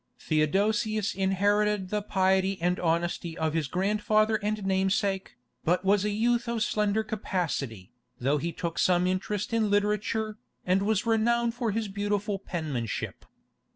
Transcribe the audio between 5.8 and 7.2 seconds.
was a youth of slender